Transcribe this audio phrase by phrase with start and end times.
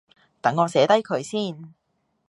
[0.41, 1.75] 等我寫低佢先